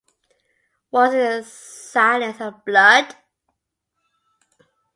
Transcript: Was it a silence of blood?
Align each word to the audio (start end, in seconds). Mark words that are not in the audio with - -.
Was 0.89 1.13
it 1.13 1.19
a 1.19 1.43
silence 1.43 2.41
of 2.41 2.65
blood? 2.65 3.15